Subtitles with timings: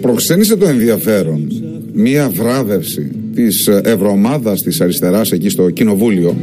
[0.00, 1.48] Προξένησε το ενδιαφέρον.
[1.92, 6.36] Μία βράδευση της Ευρωομάδας της Αριστεράς εκεί στο Κοινοβούλιο.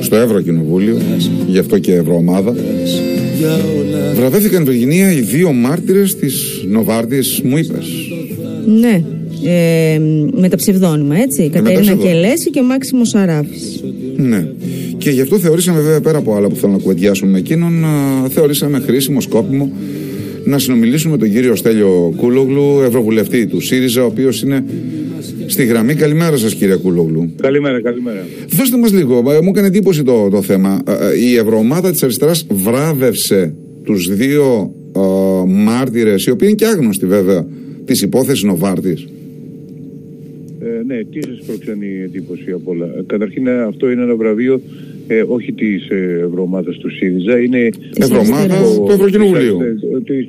[0.00, 0.98] Στο Ευρωκοινοβούλιο.
[1.46, 2.54] Γι' αυτό και Ευρωομάδα.
[4.14, 7.86] Βραβεύτηκαν Βεργινία οι δύο μάρτυρες της Νοβάρτης μου είπες.
[8.80, 9.02] Ναι
[9.44, 9.98] ε,
[10.32, 11.48] με τα ψευδόνυμα έτσι.
[11.48, 13.84] Κατερίνα Κελέση και ο Μάξιμο Σαράφης.
[14.16, 14.46] Ναι.
[14.98, 17.84] Και γι' αυτό θεωρήσαμε βέβαια πέρα από άλλα που θέλω να κουβεντιάσουμε με εκείνον
[18.28, 19.72] θεωρήσαμε χρήσιμο σκόπιμο
[20.44, 24.64] να συνομιλήσουμε με τον κύριο Στέλιο Κούλογλου, Ευρωβουλευτή του ΣΥΡΙΖΑ, ο οποίος είναι
[25.46, 25.94] στη γραμμή.
[25.94, 27.32] Καλημέρα σας, κύριε Κούλογλου.
[27.40, 28.26] Καλημέρα, καλημέρα.
[28.48, 30.82] Δώστε μας λίγο, ε, μου έκανε εντύπωση το, το θέμα.
[30.86, 35.00] Ε, ε, η Ευρωομάδα της Αριστεράς βράβευσε τους δύο uh,
[35.46, 37.46] μάρτυρες, οι οποίοι είναι και άγνωστοι βέβαια,
[37.84, 39.06] της υπόθεσης Νοβάρτης.
[40.60, 42.86] Ε, ναι, τι σας προξενεί εντύπωση από όλα.
[43.06, 44.60] Καταρχήν, αυτό είναι ένα βραβείο
[45.12, 48.54] ε, όχι της ε, Ευρωομάδας του ΣΥΡΙΖΑ, είναι Ευρωομάδα
[48.86, 49.58] του Ευρωκοινοβουλίου.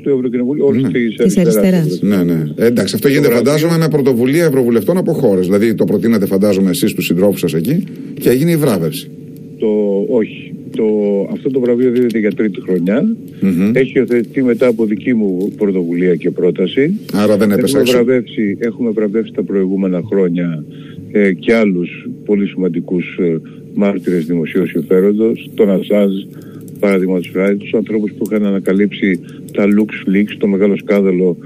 [0.04, 2.02] Του Ευρωκοινοβουλίου, όλης της αριστεράς.
[2.02, 2.44] Ναι, ναι.
[2.56, 5.46] Ε, εντάξει, αυτό γίνεται φαντάζομαι με πρωτοβουλία Ευρωβουλευτών από χώρες.
[5.46, 7.84] Δηλαδή το προτείνατε, φαντάζομαι, εσείς τους συντρόφους σας εκεί
[8.20, 9.10] και έγινε η βράβευση.
[9.58, 9.68] Το,
[10.10, 10.54] όχι.
[10.76, 10.86] Το,
[11.32, 13.16] αυτό το βραβείο δίδεται για τρίτη χρονιά.
[13.42, 13.72] Mm-hmm.
[13.74, 16.94] Έχει υιοθετηθεί μετά από δική μου πρωτοβουλία και πρόταση.
[17.14, 20.64] Άρα δεν έπεσε έχουμε βραβεύσει, έχουμε βραβεύσει τα προηγούμενα χρόνια
[21.12, 23.42] ε, και άλλους πολύ σημαντικούς ε,
[23.74, 26.12] μάρτυρες δημοσίου συμφέροντος, τον Ασάζ,
[26.80, 29.20] παραδείγματο χάρη, τους ανθρώπους που είχαν ανακαλύψει
[29.54, 31.38] τα Lux Leaks, το μεγάλο σκάνδαλο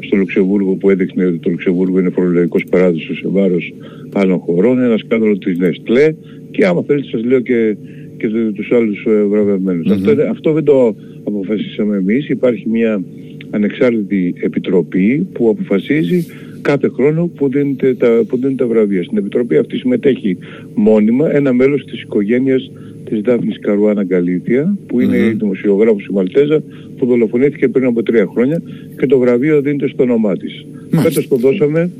[0.00, 3.74] στο Λουξεμβούργο που έδειχνε ότι το Λουξεμβούργο είναι φορολογικός παράδεισος σε βάρος
[4.12, 6.14] άλλων χωρών, ένα σκάνδαλο της Νεστλέ
[6.50, 7.76] και άμα θέλετε σας λέω και,
[8.16, 9.86] και τους άλλους ε, βραβευμένους.
[9.88, 10.08] Mm-hmm.
[10.08, 12.28] Αυτό, αυτό δεν το αποφασίσαμε εμείς.
[12.28, 13.02] Υπάρχει μια
[13.50, 16.26] ανεξάρτητη επιτροπή που αποφασίζει
[16.62, 19.02] κάθε χρόνο που δίνεται τα, που δίνεται τα βραβεία.
[19.02, 20.36] Στην Επιτροπή αυτή συμμετέχει
[20.74, 22.70] μόνιμα ένα μέλος της οικογένειας
[23.04, 25.32] της Δάφνης Καρουάνα Γκαλίτια, που είναι mm-hmm.
[25.32, 26.62] η δημοσιογράφος η Μαλτέζα,
[26.96, 28.62] που δολοφονήθηκε πριν από τρία χρόνια
[28.98, 30.66] και το βραβείο δίνεται στο όνομά της.
[30.90, 31.90] Φέτος το δώσαμε,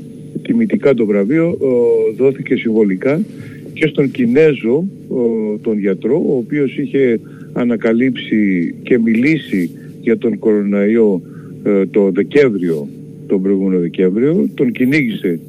[0.41, 1.57] τιμητικά το βραβείο,
[2.17, 3.21] δόθηκε συμβολικά
[3.73, 4.85] και στον Κινέζο,
[5.61, 7.19] τον γιατρό, ο οποίος είχε
[7.53, 9.69] ανακαλύψει και μιλήσει
[10.01, 11.21] για τον κοροναϊό
[11.63, 12.87] ε, το Δεκέμβριο
[13.27, 15.39] τον προηγούμενο Δεκέμβριο, τον κυνήγησε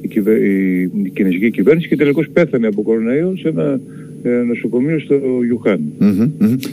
[0.00, 0.34] η, κυβε...
[1.04, 3.80] η κινέζικη κυβέρνηση και τελικώς πέθανε από κοροναϊό σε ένα
[4.22, 5.14] ε, νοσοκομείο στο
[5.48, 5.80] Ιουχάν.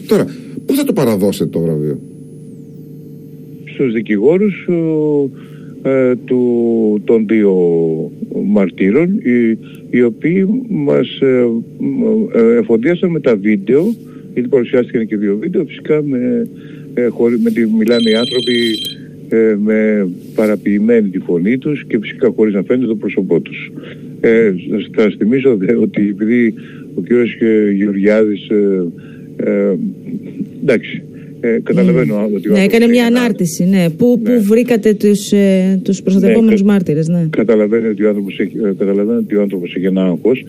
[0.07, 0.25] Τώρα,
[0.66, 2.00] πού θα το παραδώσετε το βραβείο;
[3.66, 4.67] Στους δικηγόρους
[5.84, 7.56] ε, του, των δύο
[8.46, 9.57] μαρτύρων οι,
[9.90, 11.47] οι οποίοι μας ε,
[12.34, 13.94] ε, εφοδιάσαν με τα βίντεο
[14.34, 16.47] γιατί παρουσιάστηκαν και δύο βίντεο φυσικά με,
[16.94, 17.09] ε,
[17.44, 18.53] με τη, μιλάνε οι άνθρωποι
[19.29, 23.71] ε, με παραποιημένη τη φωνή τους και φυσικά χωρίς να φαίνεται το πρόσωπό τους.
[24.19, 24.53] Ε,
[24.95, 26.53] θα σας θυμίσω δε, ότι επειδή
[26.95, 27.11] ο κ.
[27.73, 28.87] Γεωργιάδης ε,
[29.37, 29.75] ε,
[30.61, 31.01] εντάξει
[31.39, 32.35] ε, καταλαβαίνω mm.
[32.35, 33.89] ότι ναι, έκανε μια ανάρτηση, ναι.
[33.97, 34.29] Πού, ναι.
[34.29, 37.27] πού βρήκατε τους, ε, τους προστατευόμενους ναι, μάρτυρες, ναι.
[37.29, 40.45] Καταλαβαίνω ότι ο άνθρωπος έχει, ε, καταλαβαίνω ότι ο άνθρωπος έχει ένα άγχος.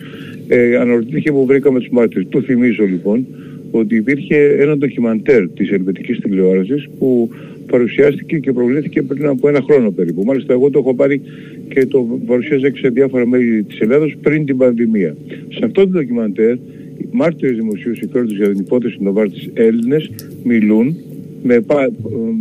[0.47, 2.25] Ε, αναρωτήθηκε που βρήκαμε τους μάρτυρες.
[2.29, 3.25] Του θυμίζω λοιπόν
[3.71, 7.29] ότι υπήρχε ένα ντοκιμαντέρ της ελβετικής τηλεόρασης που
[7.69, 10.23] παρουσιάστηκε και προβλήθηκε πριν από ένα χρόνο περίπου.
[10.23, 11.21] Μάλιστα εγώ το έχω πάρει
[11.73, 15.15] και το παρουσίαζα και σε διάφορα μέρη της Ελλάδος πριν την πανδημία.
[15.27, 16.53] Σε αυτό το ντοκιμαντέρ
[16.97, 20.11] οι μάρτυρες δημοσίου συμφέροντος για την υπόθεση Νοβάρτης Έλληνες
[20.43, 20.95] μιλούν
[21.43, 21.65] με,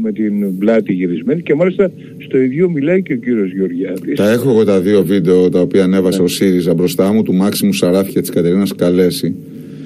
[0.02, 4.16] με την πλάτη γυρισμένη και μάλιστα στο ίδιο μιλάει και ο κύριος Γεωργιάδης.
[4.16, 6.24] Τα έχω εγώ τα δύο βίντεο τα οποία ανέβασε ναι.
[6.24, 9.34] ο ΣΥΡΙΖΑ μπροστά μου του Μάξιμου Σαράφη και της Κατερίνας Καλέση.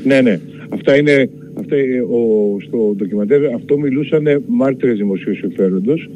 [0.05, 0.41] Ναι, ναι.
[0.73, 6.11] Αυτά είναι αυτά, ε, ο, στο ντοκιμαντέρ αυτό μιλούσαν μάρτυρες δημοσίου συμφέροντος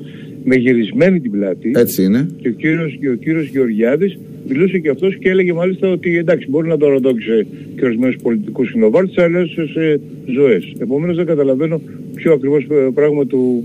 [0.44, 1.72] με γυρισμένη την πλάτη.
[1.74, 2.28] Έτσι είναι.
[2.40, 4.18] Και ο κύριος, και ο κύριος Γεωργιάδης
[4.48, 7.46] μιλούσε και αυτός και έλεγε μάλιστα ότι εντάξει μπορεί να το ρωτώξει
[7.76, 10.72] και ορισμένους πολιτικούς συνοβάρτες αλλά σε ζωές.
[10.78, 11.80] Επομένως δεν καταλαβαίνω
[12.14, 13.64] ποιο ακριβώς ε, πράγμα του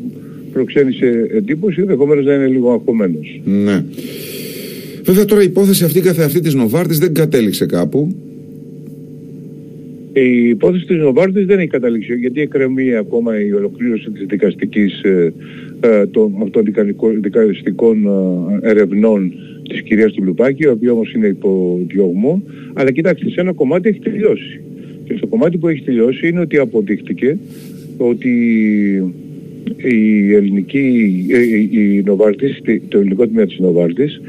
[0.54, 3.42] προξένησε εντύπωση, ενδεχομένως να είναι λίγο αγχωμένος.
[3.44, 3.84] Ναι.
[5.04, 8.16] Βέβαια τώρα η υπόθεση αυτή καθε αυτή της Νοβάρτης δεν κατέληξε κάπου.
[10.14, 15.34] Η υπόθεση της Νοβάρτης δεν έχει καταλήξει γιατί εκκρεμεί ακόμα η ολοκλήρωση της δικαστικής ε,
[15.80, 16.64] ε, των, των
[17.22, 18.06] δικαστικών
[18.62, 19.34] ε, ερευνών
[19.70, 22.44] της κυρίας του Λουπάκη, η οποία όμως είναι υπό διωγμό.
[22.74, 24.62] Αλλά κοιτάξτε, σε ένα κομμάτι έχει τελειώσει.
[25.04, 27.38] Και στο κομμάτι που έχει τελειώσει είναι ότι αποδείχτηκε
[27.98, 28.30] ότι
[29.78, 31.26] η ελληνική,
[31.72, 34.22] η Νοβάρτης, το ελληνικό τμήμα της Νοβάρτης,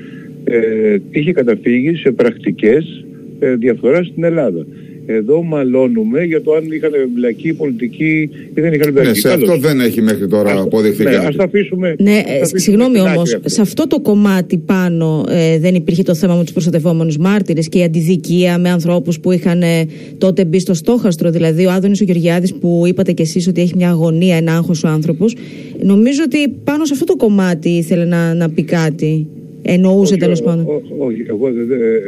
[0.44, 3.04] ε, είχε καταφύγει σε πρακτικές
[3.38, 4.66] ε, διαφθοράς στην Ελλάδα
[5.06, 9.08] Εδώ μαλώνουμε για το αν είχαν εμπλακεί πολιτική ή δεν είχαν εμπλακεί.
[9.08, 11.26] Ναι, σε αυτό δεν έχει μέχρι τώρα αποδειχθεί ναι, κάτι.
[11.26, 11.94] Ας τα αφήσουμε.
[11.98, 16.42] Ναι, ε, συγγνώμη όμως, σε αυτό το κομμάτι πάνω ε, δεν υπήρχε το θέμα με
[16.42, 19.86] τους προστατευόμενους μάρτυρες και η αντιδικία με ανθρώπους που είχαν ε,
[20.18, 21.30] τότε μπει στο στόχαστρο.
[21.30, 24.84] Δηλαδή, ο Άδωνης ο Γεωργιάδης που είπατε κι εσείς ότι έχει μια αγωνία, ένα άγχος
[24.84, 25.36] ο άνθρωπος.
[25.82, 29.26] Νομίζω ότι πάνω σε αυτό το κομμάτι ήθελε να, να πει κάτι.
[29.62, 30.66] Εννοούσε τέλος πάντων.
[30.98, 31.48] Όχι, εγώ,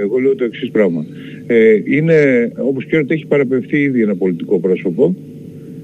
[0.02, 1.06] εγώ λέω το εξής πράγμα.
[1.46, 5.14] Ε, είναι, όπως ξέρετε, έχει παραπευθεί ήδη ένα πολιτικό πρόσωπο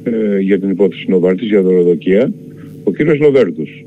[0.04, 2.32] ε, για την υπόθεση Νοβάρτης, για δωροδοκία,
[2.84, 3.84] ο κύριος Λοβέρτος.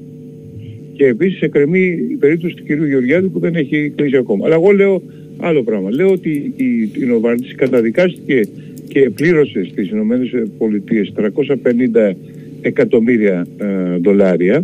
[0.93, 4.45] Και επίσης εκκρεμεί η περίπτωση του κυρίου Γεωργιάδη που δεν έχει κλείσει ακόμα.
[4.45, 5.01] Αλλά εγώ λέω
[5.37, 5.91] άλλο πράγμα.
[5.91, 8.41] Λέω ότι η, η Νοβάρτης καταδικάστηκε
[8.87, 12.13] και πλήρωσε στις Ηνωμένες Πολιτείες 350
[12.61, 14.63] εκατομμύρια ε, δολάρια,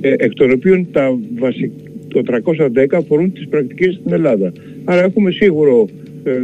[0.00, 1.72] ε, εκ των οποίων τα βασικά
[2.12, 4.52] το 310 αφορούν τις πρακτικές στην Ελλάδα.
[4.84, 5.88] Άρα έχουμε σίγουρο
[6.24, 6.38] ε, ε,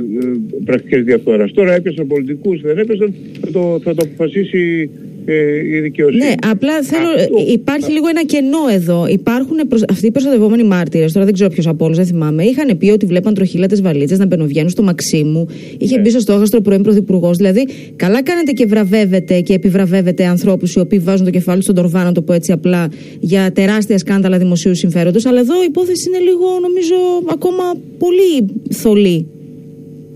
[0.65, 1.53] πρακτικές διαφθοράς.
[1.53, 4.91] Τώρα έπιασαν πολιτικούς, δεν έπιασαν, θα το, θα το αποφασίσει
[5.31, 6.25] ε, η δικαιοσύνη.
[6.25, 7.09] Ναι, απλά θέλω.
[7.53, 9.07] Υπάρχει λίγο ένα κενό εδώ.
[9.09, 9.83] Υπάρχουν προσ...
[9.91, 13.07] αυτοί οι προστατευόμενοι μάρτυρες, τώρα δεν ξέρω ποιος από όλους, δεν θυμάμαι, είχαν πει ότι
[13.07, 15.47] βλέπαν τροχύλατε βαλίτσες να μπαινοβγαίνουν στο Μαξίμου.
[15.79, 16.03] Είχε ναι.
[16.03, 17.37] μπει στο στόχαστρο πρώην πρωθυπουργός.
[17.37, 17.67] Δηλαδή,
[17.97, 22.13] καλά κάνετε και βραβεύετε και επιβραβεύετε ανθρώπους οι οποίοι βάζουν το κεφάλι στον τορβά, να
[22.13, 22.89] το πω έτσι απλά,
[23.21, 25.27] για τεράστια σκάνδαλα δημοσίου συμφέροντος.
[25.27, 26.95] Αλλά εδώ η υπόθεση είναι λίγο, νομίζω,
[27.33, 27.63] ακόμα
[27.99, 29.27] πολύ θολή.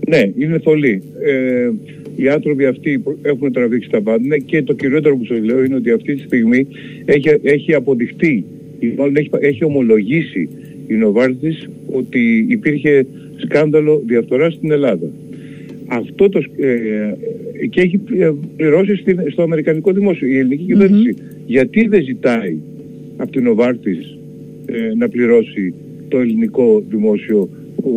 [0.07, 1.01] Ναι, είναι θολή.
[1.21, 1.71] Ε,
[2.15, 5.91] οι άνθρωποι αυτοί έχουν τραβήξει τα πάντα και το κυριότερο που σας λέω είναι ότι
[5.91, 6.67] αυτή τη στιγμή
[7.05, 8.45] έχει, έχει αποδειχτεί,
[9.13, 10.49] έχει, έχει ομολογήσει
[10.87, 13.05] η Νοβάρτης ότι υπήρχε
[13.35, 15.11] σκάνδαλο διαφθοράς στην Ελλάδα.
[15.87, 17.13] Αυτό το, ε,
[17.69, 20.27] και έχει ε, πληρώσει στην, στο Αμερικανικό Δημόσιο.
[20.27, 21.15] Η ελληνική κυβέρνηση
[21.45, 22.57] γιατί δεν ζητάει
[23.17, 24.17] από την Νοβάρτης
[24.65, 25.73] ε, να πληρώσει
[26.07, 27.49] το ελληνικό δημόσιο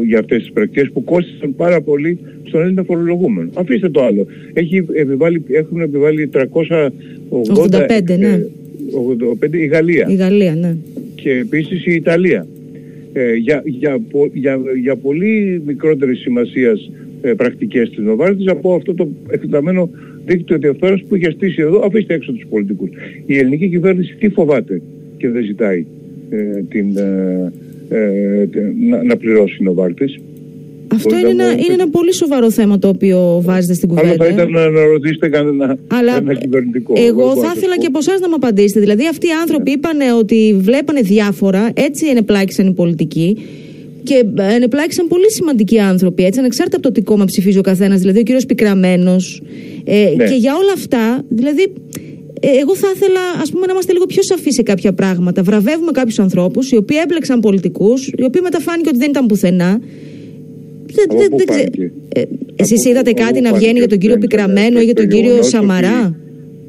[0.07, 3.51] για αυτές τις πρακτικές που κόστησαν πάρα πολύ στον Έλληνα φορολογούμενο.
[3.55, 4.27] Αφήστε το άλλο.
[4.53, 6.41] Έχει επιβάλει, έχουν επιβάλει 385
[8.19, 8.47] ναι.
[9.43, 10.07] 85 η Γαλλία.
[10.11, 10.77] Η Γαλλία, ναι.
[11.15, 12.47] Και επίσης η Ιταλία.
[13.13, 14.01] Ε, για, για,
[14.33, 16.91] για, για πολύ μικρότερης σημασίας
[17.23, 19.91] ε, πρακτικές της Νοβάρτης από αυτό το εκτεταμένο
[20.27, 21.83] δίκτυο διαφθόρας που είχε στήσει εδώ.
[21.85, 22.91] Αφήστε έξω τους πολιτικούς.
[23.27, 24.81] Η ελληνική κυβέρνηση τι φοβάται
[25.17, 25.85] και δεν ζητάει
[26.31, 26.87] ε, την,
[27.89, 28.49] ε, ε,
[28.89, 30.19] να, να πληρώσει η Νοβάρτης.
[30.95, 34.09] Αυτό είναι ένα, είναι ένα πολύ σοβαρό θέμα το οποίο βάζετε στην κουβέντα.
[34.09, 36.93] Αλλά θα ήταν να, να ρωτήσετε κανένα Αλλά ένα κυβερνητικό.
[36.97, 38.81] Εγώ θα ήθελα και από εσάς να μου απαντήσετε.
[38.81, 39.77] Δηλαδή, αυτοί οι άνθρωποι ναι.
[39.77, 43.37] είπαν ότι βλέπανε διάφορα, έτσι ενεπλάκησαν οι πολιτικοί.
[44.03, 48.01] Και ενεπλάκησαν πολύ σημαντικοί άνθρωποι, έτσι, ανεξάρτητα από το τι κόμμα ψηφίζει ο καθένας.
[48.01, 49.43] Δηλαδή, ο κύριος Πικραμένος.
[49.85, 50.25] Ε, ναι.
[50.25, 52.01] Και για όλα αυτά, δηλαδή, ε,
[52.51, 55.43] εγώ θα ήθελα ας πούμε, να είμαστε λίγο πιο σαφείς σε κάποια πράγματα.
[55.43, 59.81] Βραβεύουμε κάποιους ανθρώπους οι οποίοι έπλεξαν πολιτικούς, οι οποίοι μεταφάνηκε ότι δεν ήταν πουθενά.
[60.93, 61.71] Δεν, δεν,
[62.09, 62.23] ε,
[62.57, 66.17] εσείς είδατε κάτι να βγαίνει για τον κύριο Πικραμένο ή για τον κύριο Σαμαρά;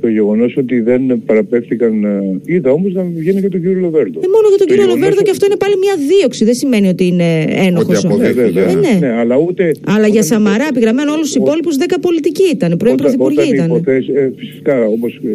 [0.07, 2.03] Το γεγονός ότι δεν παραπέφθηκαν.
[2.03, 4.19] Ε, είδα όμως να βγαίνει και τον κύριο Λοβέρντο.
[4.25, 6.45] Ε, μόνο για τον κύριο Λοβέρντο και αυτό είναι πάλι μια δίωξη.
[6.45, 7.29] Δεν σημαίνει ότι είναι
[7.67, 8.03] ένοχος.
[8.03, 8.93] Ναι, ε, ναι.
[8.99, 9.71] ναι, αλλά ούτε.
[9.85, 12.77] Αλλά για Σαμαρά επιγραμμένο όλους τους υπόλοιπους 10 πολιτικοί ήταν.
[12.77, 13.67] Πρώην πρωθυπουργοί ήταν.
[13.85, 13.99] Ε,
[14.35, 15.29] φυσικά, όπως ε,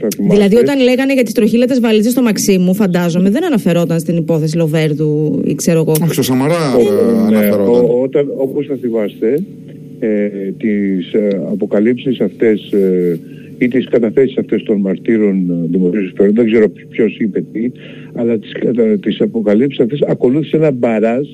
[0.00, 0.34] θα θυμάστε.
[0.36, 5.40] Δηλαδή, όταν λέγανε για τις τροχίλατες βαλίτσε στο Μαξίμου, φαντάζομαι, δεν αναφερόταν στην υπόθεση Λοβέρντου
[5.44, 5.94] ή ξέρω εγώ.
[6.02, 6.76] Όχι, στο Σαμαρά
[7.30, 8.24] ναι, αναφερόταν.
[8.36, 9.42] Όπως θα θυμάστε,
[10.02, 10.28] ε,
[10.58, 13.18] τις ε, αποκαλύψεις αυτές ε,
[13.60, 17.70] ή τις καταθέσεις αυτές των μαρτύρων ε, δημοσίου συμφέρον, δεν ξέρω ποιος είπε τι,
[18.14, 18.52] αλλά τις,
[19.00, 21.26] τις αποκαλύψεις αυτές ακολούθησε ένα μπαράζ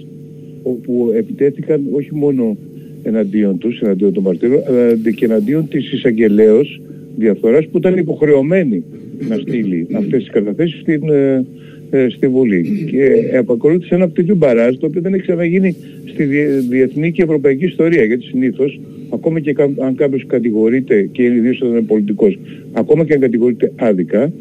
[0.63, 2.57] όπου επιτέθηκαν όχι μόνο
[3.03, 6.81] εναντίον τους, εναντίον των μαρτύρων, αλλά και εναντίον της εισαγγελέως
[7.17, 8.85] διαφθοράς που ήταν υποχρεωμένη
[9.29, 11.45] να στείλει αυτές τις καταθέσεις στην, ε,
[11.91, 12.87] ε, στη Βουλή.
[12.91, 16.25] Και επακολούθησε ένα τέτοιο μπαράζ το οποίο δεν έχει ξαναγίνει στη
[16.69, 18.05] διεθνή και ευρωπαϊκή ιστορία.
[18.05, 22.39] Γιατί συνήθως, ακόμα και αν κάποιος κατηγορείται και ιδίως όταν είναι πολιτικός,
[22.73, 24.33] ακόμα και αν κατηγορείται άδικα,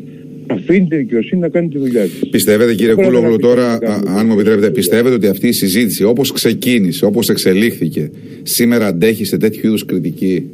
[0.47, 2.29] αφήνει τη δικαιοσύνη να κάνει τη δουλειά της.
[2.29, 7.29] Πιστεύετε κύριε Κούλογλου τώρα, αν μου επιτρέπετε, πιστεύετε ότι αυτή η συζήτηση όπως ξεκίνησε, όπως
[7.29, 8.11] εξελίχθηκε,
[8.43, 10.49] σήμερα αντέχει σε τέτοιου είδους κριτική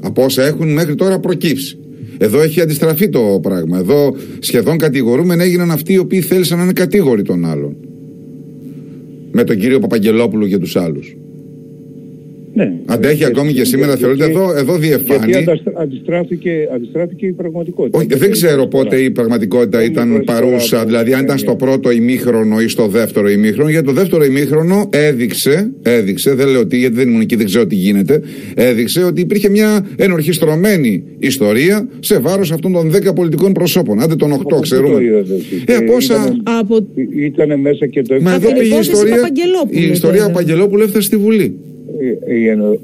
[0.00, 1.78] από όσα έχουν μέχρι τώρα προκύψει;
[2.18, 3.78] Εδώ έχει αντιστραφεί το πράγμα.
[3.78, 7.76] Εδώ σχεδόν κατηγορούμενοι έγιναν αυτοί οι οποίοι θέλησαν να είναι κατήγοροι των άλλων.
[9.32, 11.16] Με τον κύριο Παπαγγελόπουλο και τους άλλους.
[12.54, 12.72] Ναι.
[12.86, 15.32] Αντέχει ε, ακόμη και σήμερα, θεωρείτε εδώ, εδώ διεφάνει.
[15.32, 17.98] Γιατί αντιστράφηκε, αντιστράφηκε η πραγματικότητα.
[17.98, 22.68] Όχι, δεν ξέρω πότε η πραγματικότητα ήταν παρούσα, δηλαδή αν ήταν στο πρώτο ημίχρονο ή
[22.68, 23.70] στο δεύτερο ημίχρονο.
[23.70, 27.66] Για το δεύτερο ημίχρονο έδειξε, έδειξε, δεν λέω τι, γιατί δεν ήμουν εκεί, δεν ξέρω
[27.66, 28.22] τι γίνεται,
[28.54, 34.00] έδειξε ότι υπήρχε μια ενορχιστρωμένη ιστορία σε βάρος αυτών των 10 πολιτικών προσώπων.
[34.00, 35.00] Άντε των 8, ξέρουμε.
[35.66, 36.36] Ε, πόσα.
[37.16, 39.16] Ήταν μέσα και το Μα εδώ πήγε η ιστορία.
[39.70, 41.58] Η ιστορία Παπαγγελόπουλου έφτασε στη Βουλή.
[42.28, 42.78] Η, ενο,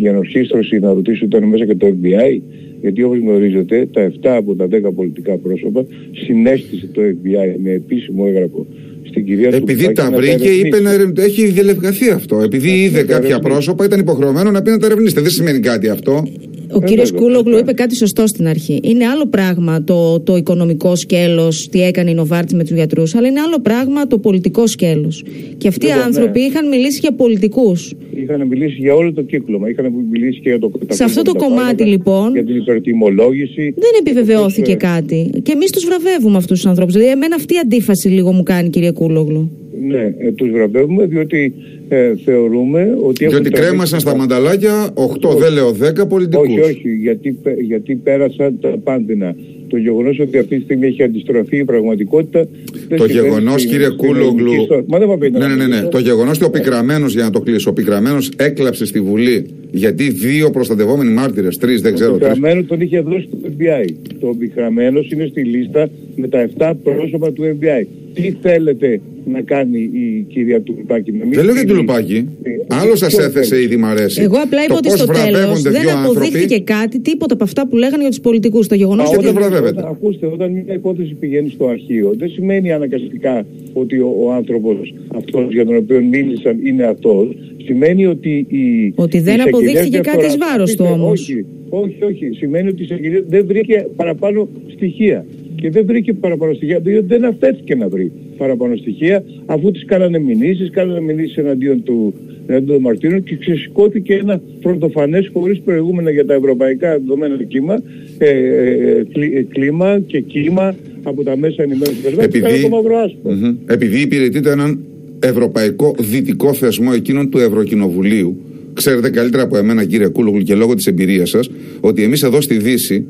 [0.00, 2.40] η ενορχίστρωση να ρωτήσω ήταν μέσα και το FBI
[2.80, 8.24] γιατί όπως γνωρίζετε τα 7 από τα 10 πολιτικά πρόσωπα συνέστησε το FBI με επίσημο
[8.26, 8.66] έγγραφο
[9.08, 11.22] στην κυρία Επειδή τα βρήκε, είπε να ερευνηθεί.
[11.22, 12.40] Έχει διαλευγαθεί αυτό.
[12.40, 15.20] Επειδή είδε κάποια πρόσωπα, ήταν υποχρεωμένο να πει να τα ερευνήσετε.
[15.20, 16.24] Δεν σημαίνει κάτι αυτό.
[16.72, 18.80] Ο κύριος Κούλογλου είπε κάτι σωστό στην αρχή.
[18.82, 23.28] Είναι άλλο πράγμα το, το οικονομικό σκέλος, τι έκανε η Νοβάρτη με τους γιατρούς, αλλά
[23.28, 25.24] είναι άλλο πράγμα το πολιτικό σκέλος.
[25.58, 26.46] Και αυτοί οι λοιπόν, άνθρωποι ναι.
[26.46, 27.94] είχαν μιλήσει για πολιτικούς.
[28.14, 29.68] Είχαν μιλήσει για όλο το κύκλωμα.
[29.68, 32.32] Είχαν μιλήσει και για το Σε αυτό το κομμάτι λοιπόν.
[32.32, 33.74] Για την υπερτιμολόγηση.
[33.76, 35.30] Δεν επιβεβαιώθηκε κάτι.
[35.42, 36.94] Και εμείς τους βραβεύουμε αυτούς τους ανθρώπους.
[36.94, 39.50] Δηλαδή, εμένα αυτή η αντίφαση λίγο μου κάνει, κύριε Κούλογλου.
[39.86, 41.52] Ναι, ε, τους βραβεύουμε διότι
[41.88, 43.26] ε, θεωρούμε ότι.
[43.26, 46.46] Διότι κρέμασαν στα μανταλάκια 8, δεν λέω 10 πολιτικούς.
[46.46, 49.34] Όχι, όχι, γιατί, γιατί πέρασαν τα πάντινα.
[49.68, 52.48] Το γεγονός ότι αυτή τη στιγμή έχει αντιστραφεί η πραγματικότητα.
[52.96, 54.52] Το γεγονός, κύριε Κούλογλου.
[54.86, 55.80] Μα δεν ναι, ναι, ναι, ναι.
[55.88, 60.10] Το γεγονός ότι ο Πικραμένος, για να το κλείσω, ο Πικραμένος έκλαψε στη Βουλή γιατί
[60.10, 62.12] δύο προστατευόμενοι μάρτυρες, τρεις, δεν ξέρω.
[62.12, 63.88] Το Πικραμένος τον είχε δώσει το FBI.
[64.20, 67.86] Το Πικραμένος είναι στη λίστα με τα 7 πρόσωπα του FBI.
[68.14, 71.10] Τι θέλετε να κάνει η κυρία Τουλουπάκη.
[71.30, 72.28] Δεν λέω για Τουλουπάκη.
[72.42, 74.22] Ε, Άλλο σας έθεσε ήδη μ' αρέσει.
[74.22, 78.08] Εγώ απλά είπα ότι στο τέλος δεν αποδείχθηκε κάτι, τίποτα από αυτά που λέγανε για
[78.08, 78.66] τους πολιτικούς.
[78.66, 79.24] Το γεγονός ότι.
[79.24, 79.82] Δεν βραβεύεται.
[79.86, 85.52] Ακούστε, όταν μια υπόθεση πηγαίνει στο αρχείο, δεν σημαίνει αναγκαστικά ότι ο, ο άνθρωπος αυτός
[85.52, 87.36] για τον οποίο μίλησαν είναι αυτός.
[87.64, 88.92] Σημαίνει ότι η.
[88.94, 91.20] Ότι δεν αποδείχθηκε κάτι βάρος του όμως.
[91.20, 92.30] Όχι, όχι, όχι.
[92.36, 95.26] Σημαίνει ότι η δεν βρήκε παραπάνω στοιχεία
[95.60, 100.18] και δεν βρήκε παραπάνω στοιχεία, διότι δεν αφέθηκε να βρει παραπάνω στοιχεία, αφού τις κάνανε
[100.18, 102.14] μηνύσεις, κάνανε μηνύσεις εναντίον του,
[102.46, 107.82] εναντίον των μαρτύρων και ξεσηκώθηκε ένα πρωτοφανές χωρίς προηγούμενα για τα ευρωπαϊκά δεδομένα κύμα,
[108.18, 109.04] ε, ε,
[109.38, 113.56] ε κλίμα και κύμα από τα μέσα ενημέρωσης του επειδή, το μαύρο mm-hmm.
[113.66, 114.78] επειδή υπηρετείται έναν
[115.18, 118.36] ευρωπαϊκό δυτικό θεσμό εκείνων του Ευρωκοινοβουλίου,
[118.72, 121.50] ξέρετε καλύτερα από εμένα κύριε Κούλογλου και λόγω της εμπειρίας σας,
[121.80, 123.06] ότι εμείς εδώ στη Δύση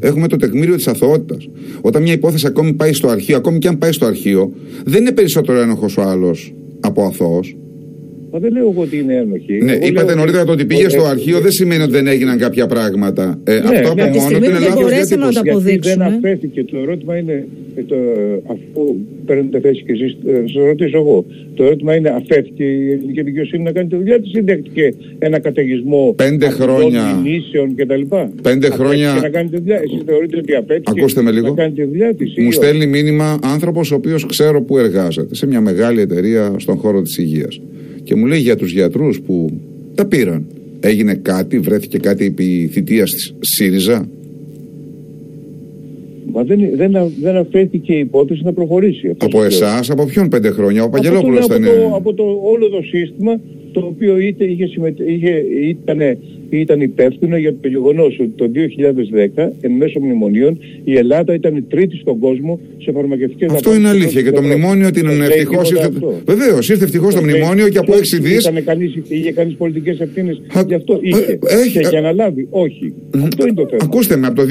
[0.00, 1.48] Έχουμε το τεκμήριο της αθωότητας.
[1.80, 4.52] Όταν μια υπόθεση ακόμη πάει στο αρχείο, ακόμη και αν πάει στο αρχείο,
[4.84, 7.56] δεν είναι περισσότερο ένοχος ο άλλος από αθώος.
[8.32, 9.58] Μα δεν λέω εγώ ότι είναι ένοχη.
[9.64, 13.40] Ναι, εγώ είπατε νωρίτερα ότι πήγε στο αρχείο δεν σημαίνει ότι δεν έγιναν κάποια πράγματα.
[13.44, 16.64] Ε, ναι, αυτό από μόνο του είναι λάθος γιατί δεν αφέθηκε.
[16.64, 17.96] Το ερώτημα είναι, ε, το,
[18.46, 18.96] αφού
[19.26, 21.24] παίρνετε θέση και εσείς, ε, σας ρωτήσω εγώ.
[21.54, 25.38] Το ερώτημα είναι, αφέθηκε η ελληνική δικαιοσύνη να κάνει τη δουλειά της ή δέχτηκε ένα
[25.38, 27.22] καταιγισμό πέντε χρόνια
[27.76, 28.00] κτλ.
[28.42, 29.18] Πέντε χρόνια.
[29.22, 29.76] να κάνει τη δουλειά.
[29.76, 31.48] Εσείς θεωρείτε ότι απέτυχε Ακούστε με λίγο.
[31.48, 32.34] να κάνει τη δουλειά της.
[32.38, 37.02] Μου στέλνει μήνυμα άνθρωπος ο οποίος ξέρω που εργάζεται σε μια μεγάλη εταιρεία στον χώρο
[37.02, 37.60] της υγείας
[38.02, 39.60] και μου λέει για τους γιατρούς που
[39.94, 40.46] τα πήραν.
[40.80, 44.08] Έγινε κάτι, βρέθηκε κάτι επί θητείας της ΣΥΡΙΖΑ;
[46.40, 49.16] Μα δεν, δεν, δεν αφέθηκε η υπόθεση να προχωρήσει.
[49.18, 52.82] Από εσάς, από ποιον πέντε χρόνια, ο Παγγελόπουλος ήταν; Από, το, από το όλο το
[52.82, 53.40] σύστημα
[53.72, 54.64] το οποίο είτε είχε,
[55.06, 55.98] είχε, ήταν,
[56.50, 58.50] ήταν υπεύθυνο για το γεγονός ότι το
[59.36, 63.88] 2010 εν μέσω μνημονίων η Ελλάδα ήταν η τρίτη στον κόσμο σε φαρμακευτικές Αυτό είναι
[63.88, 64.22] αλήθεια.
[64.22, 65.70] Και το μνημόνιο ότι είναι ευτυχώς.
[65.70, 65.90] Ήρθε...
[66.26, 68.36] Βεβαίως, ήρθε ευτυχώς το μνημόνιο και από 6 δι.
[69.08, 70.98] Είχε κανείς πολιτικές ευθύνες γι' αυτό.
[71.02, 71.38] Είχε.
[71.46, 71.78] Έχει.
[71.88, 72.46] Και αναλάβει.
[72.50, 72.92] Όχι.
[73.24, 73.82] Αυτό είναι το θέμα.
[73.84, 74.46] Ακούστε με, από το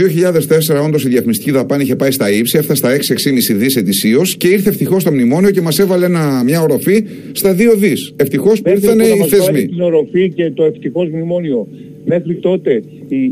[0.79, 3.15] 2004 όντως η διαφημιστική δαπάνη είχε πάει στα ύψη, έφτασε στα
[3.51, 6.07] 6-6,5 δις ετησίως και ήρθε ευτυχώς το μνημόνιο και μας έβαλε
[6.45, 8.13] μια οροφή στα 2 δις.
[8.15, 9.67] Ευτυχώς που ήρθαν οι θεσμοί.
[9.67, 11.67] Την οροφή και το ευτυχώς μνημόνιο
[12.09, 12.81] Μέχρι τότε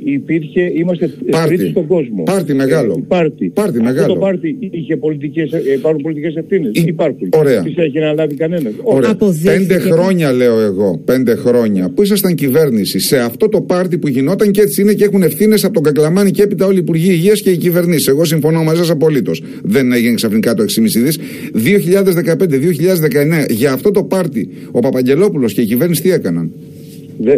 [0.03, 1.11] υπήρχε, είμαστε
[1.47, 2.23] τρίτοι στον κόσμο.
[2.23, 2.95] Πάρτι μεγάλο.
[2.97, 3.51] Ε, πάρτι.
[3.53, 4.13] Πάρτι μεγάλο.
[4.13, 6.71] το πάρτι είχε πολιτικές, ε, υπάρχουν πολιτικές ευθύνες.
[6.73, 6.83] Ή...
[6.85, 7.29] Υπάρχουν.
[7.37, 7.61] Ωραία.
[7.61, 8.73] Τις έχει αναλάβει κανένας.
[8.83, 9.17] Ωραία.
[9.43, 14.51] Πέντε χρόνια λέω εγώ, πέντε χρόνια που ήσασταν κυβέρνηση σε αυτό το πάρτι που γινόταν
[14.51, 17.41] και έτσι είναι και έχουν ευθύνες από τον Κακλαμάνη και έπειτα όλοι οι Υπουργοί Υγείας
[17.41, 18.07] και οι κυβερνήσεις.
[18.07, 19.43] Εγώ συμφωνώ μαζί σας απολύτως.
[19.63, 21.19] Δεν έγινε ξαφνικά το 6,5 δις.
[21.53, 26.51] 2015-2019 για αυτό το πάρτι ο Παπαγγελόπουλος και η κυβέρνηση τι έκαναν;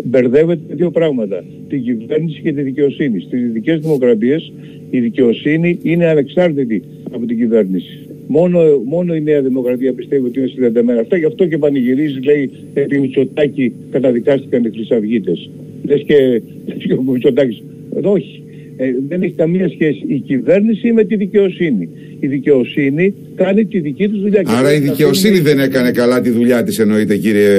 [0.04, 1.44] Μπερδεύεται δύο πράγματα.
[1.70, 3.20] Την κυβέρνηση και τη δικαιοσύνη.
[3.20, 4.52] Στις δυτικές δημοκρατίες
[4.90, 8.08] η δικαιοσύνη είναι ανεξάρτητη από την κυβέρνηση.
[8.28, 11.18] Μόνο, μόνο η Νέα Δημοκρατία πιστεύει ότι είναι συνδεδεμένα αυτά.
[11.18, 15.50] Γι' αυτό και πανηγυρίζει, λέει, επί Μητσοτάκη καταδικάστηκαν οι Χρυσαυγίτες.
[15.86, 16.42] Λες και,
[16.86, 17.64] και ο Μητσοτάκης.
[18.02, 18.44] Όχι.
[18.82, 21.90] Ε, δεν έχει καμία σχέση η κυβέρνηση με τη δικαιοσύνη.
[22.20, 24.42] Η δικαιοσύνη κάνει τη δική τους δουλειά.
[24.46, 27.50] Άρα η δικαιοσύνη δεν έκανε καλά τη δουλειά της, εννοείται κύριε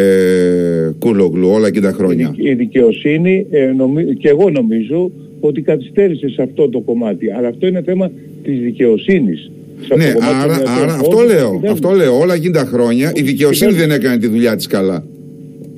[0.98, 2.34] Κούλογλου, όλα και τα χρόνια.
[2.36, 3.72] Η, δικαιοσύνη, ε,
[4.18, 5.10] και εγώ νομίζω
[5.40, 7.32] ότι καθυστέρησε σε αυτό το κομμάτι.
[7.32, 8.10] Αλλά αυτό είναι θέμα
[8.42, 9.50] της δικαιοσύνης.
[9.96, 10.12] Ναι,
[10.42, 12.18] άρα, άρα αυτό, λέω, αυτό λέω.
[12.18, 15.04] Όλα εκείνα τα χρόνια η δικαιοσύνη δεν έκανε τη δουλειά της καλά.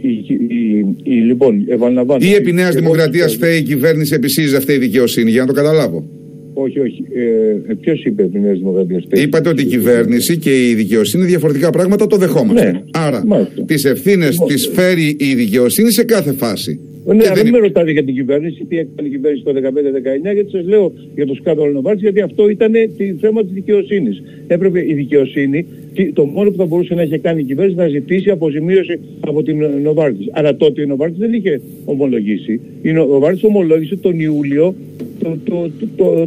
[0.03, 2.25] Η, η, η, λοιπόν, επαναλαμβάνω.
[2.25, 5.53] Ή επί Νέας Δημοκρατίας φταίει η κυβέρνηση, επί ΣΥΡΙΖΑ φταίει η δικαιοσύνη, για να το
[5.53, 6.05] καταλάβω.
[6.55, 7.05] Όχι, όχι.
[7.69, 9.05] Ε, Ποιος είπε την Νέας Δημοκρατίας.
[9.13, 12.71] Είπατε ότι η κυβέρνηση και η δικαιοσύνη διαφορετικά πράγματα το δεχόμαστε.
[12.73, 12.83] Ναι.
[12.93, 13.65] Άρα, Μάλιστα.
[13.65, 14.49] τις ευθύνες Λοιπόν.
[14.49, 16.81] τι φέρει η δικαιοσύνη σε κάθε φάση.
[17.05, 19.53] Ναι, Και αλλά δεν δεν με ρωτάτε για την κυβέρνηση, τι έκανε η κυβέρνηση το
[19.53, 24.23] 2015-2019, γιατί σας λέω για το σκάνδαλο Νοβάρτης, γιατί αυτό ήταν το θέμα της δικαιοσύνης.
[24.47, 27.89] Έπρεπε η δικαιοσύνη, τι- το μόνο που θα μπορούσε να είχε κάνει η κυβέρνηση, να
[27.89, 30.27] ζητήσει αποζημίωση από την Νοβάρτης.
[30.33, 32.61] Αλλά τότε η Νοβάρτης δεν είχε ομολογήσει.
[32.83, 34.92] Η Νοβάρτης ομολόγησε τον Ιούλιο το, το, το, το-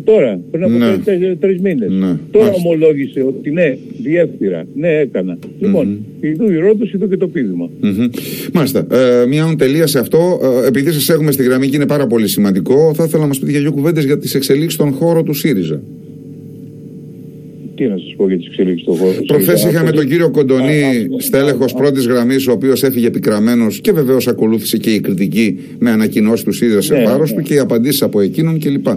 [0.04, 0.98] τώρα, πριν από Ναι.
[1.06, 1.90] τρεις τρεις μήνες.
[1.90, 2.18] Ναι.
[2.32, 2.64] Τώρα Μάλιστα.
[2.66, 5.38] ομολόγησε ότι ναι, διεύθυρα, ναι έκανα.
[5.60, 7.70] Λοιπόν, ειδού η ρόντος, ειδού και το πείδημα.
[7.82, 8.08] Μμμ.
[8.54, 8.88] Μάλιστα.
[8.92, 10.40] Ε, μια ον τελεία σε αυτό.
[10.64, 13.40] Ε, επειδή σας έχουμε στη γραμμή και είναι πάρα πολύ σημαντικό, θα ήθελα να μας
[13.40, 15.82] πείτε για δύο κουβέντες για τις εξελίξεις στον χώρο του ΣΥΡΙΖΑ.
[17.76, 19.14] Τι να σας πω για τις εξελίξεις στον χώρο.
[19.28, 22.74] Προχθέ Αυτό- είχαμε τον κύριο Α, Κοντονή, α, στέλεχο α, α, πρώτη γραμμή, ο οποίο
[22.84, 27.24] έφυγε επικραμένο και βεβαίω ακολούθησε και η κριτική με ανακοινώσει του ΣΥΡΙΖΑ σε Ναι, βάρο
[27.24, 27.32] ναι.
[27.36, 28.88] του και οι απαντήσει από εκείνον κλπ.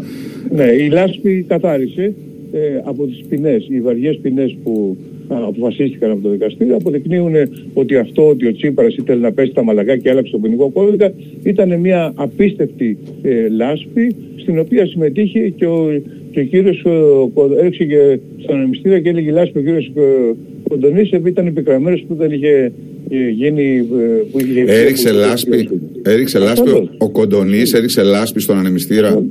[0.55, 2.15] Ναι, η Λάσπη καθάρισε
[2.53, 7.35] ε, από τις ποινές, οι βαριές ποινές που α, αποφασίστηκαν από το δικαστήριο αποδεικνύουν
[7.75, 11.13] ότι αυτό ότι ο Τσίπρας ήθελε να πέσει τα μαλακά και άλλαξε το ποινικό κώδικα
[11.43, 16.91] ήταν μια απίστευτη ε, λάσπη στην οποία συμμετείχε και ο, και ο κύριος ε,
[17.35, 20.35] Κο- έριξε και στον ανεμιστήρα και έλεγε η λάσπη ο κύριος ε,
[20.69, 22.73] Κοντονής επειδή ήταν επικραμμένος που δεν είχε
[23.11, 25.69] ε, γίνει ε, που είχε Έριξε που- λάσπη,
[26.03, 29.25] έριξε λάσπη ο, ο Κοντονής, έριξε λάσπη στον ανεμιστήρα;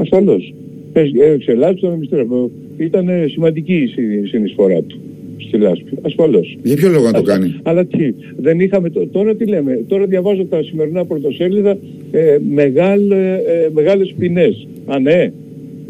[0.00, 0.54] Ασφαλώς.
[0.92, 2.26] Έριξε λάσπη στον Εμιστήρα.
[2.76, 5.00] Ήταν ε, σημαντική η συ- συνεισφορά του
[5.46, 5.90] στη λάσπη.
[6.02, 6.56] Ασφαλώς.
[6.62, 10.04] Για ποιο λόγο να το κάνει; Αλλά τι, δεν είχαμε, τ- τώρα τι λέμε, τώρα
[10.06, 11.78] διαβάζω τα σημερινά πρωτοσέλιδα
[12.10, 14.66] ε, μεγάλ, ε, ε, μεγάλες ποινές.
[14.86, 15.12] Α ναι,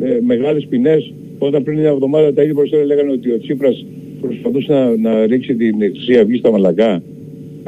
[0.01, 1.13] ε, μεγάλες ποινές.
[1.39, 3.85] Όταν πριν μια εβδομάδα τα ίδια πρωτοσέλιδα λέγανε ότι ο Τσίπρας
[4.21, 7.03] προσπαθούσε να, να ρίξει την Χρυσή Αυγή στα μαλακά.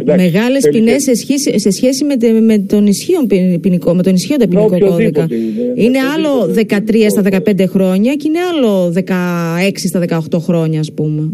[0.00, 3.94] Εντάξει, Μεγάλες θέλει- ποινές σε, σχέση- σε σχέση με, τε- με τον ισχύον ποιν- ποινικό,
[3.94, 5.26] με τον ισχύοντα ποινικό οποιοδήποτε κώδικα.
[5.30, 10.38] είναι, Είναι με άλλο οποιοδήποτε 13 στα 15 χρόνια και είναι άλλο 16 στα 18
[10.38, 11.30] χρόνια, ας πούμε.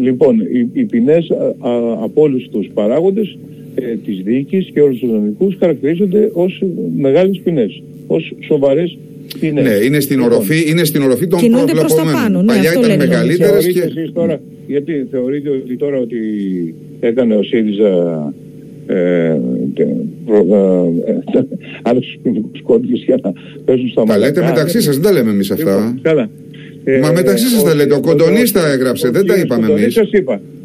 [0.00, 3.38] Λοιπόν, οι, οι ποινές α, α, από όλους τους παράγοντες
[3.74, 6.62] ε, της διοίκησης και όλους τους νομικούς χαρακτηρίζονται ως
[6.96, 8.98] μεγάλες ποινές, ως σοβαρές
[9.40, 9.64] ποινές.
[9.64, 12.22] Ναι, είναι στην Λοιπόν, οροφή, είναι στην οροφή των Κινούνται προς τα προβλεπωμένων.
[12.22, 13.06] πάνω, ναι, Παλιά αυτό ήταν λένε.
[13.06, 14.00] μεγαλύτερες Θεωρείτε και.
[14.00, 16.18] εσείς τώρα, γιατί θεωρείτε ότι τώρα ότι
[17.00, 18.32] έκανε ο ΣΥΡΙΖΑ
[18.86, 19.36] ε,
[19.74, 19.86] τε-
[20.26, 21.40] προ- ε, ε,
[21.88, 23.32] άλλους ποινικούς κώδικες για να
[23.64, 24.26] παίζουν στα Τα μαλακά.
[24.40, 25.74] λέτε μεταξύ σας, δεν τα λέμε εμείς αυτά.
[25.76, 26.30] Λοιπόν, καλά.
[27.02, 29.94] Μα μεταξύ σας τα λέτε, ο Κοντονής τα έγραψε, δεν τα είπαμε Κοντονής εμείς.
[29.94, 30.40] σας είπα.